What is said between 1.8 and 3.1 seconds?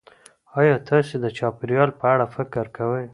په اړه فکر کوئ؟